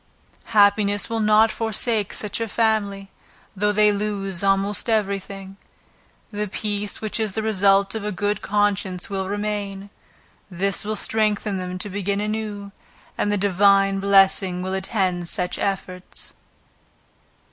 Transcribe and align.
Happiness 0.45 1.11
will 1.11 1.19
not 1.19 1.51
forsake 1.51 2.11
such 2.11 2.41
a 2.41 2.47
family 2.47 3.11
though 3.55 3.71
they 3.71 3.91
lose 3.91 4.43
almost 4.43 4.89
every 4.89 5.19
thing, 5.19 5.57
the 6.31 6.47
peace 6.47 7.01
which 7.01 7.19
is 7.19 7.33
the 7.33 7.43
result 7.43 7.93
of 7.93 8.03
a 8.03 8.11
good 8.11 8.41
conscience 8.41 9.11
will 9.11 9.29
remain; 9.29 9.91
this 10.49 10.83
will 10.83 10.95
strengthen 10.95 11.57
them 11.57 11.77
to 11.77 11.87
begin 11.87 12.19
anew, 12.19 12.71
and 13.15 13.31
the 13.31 13.37
Divine 13.37 13.99
blessing 13.99 14.63
will 14.63 14.73
attend 14.73 15.29
such 15.29 15.59
efforts. 15.59 16.33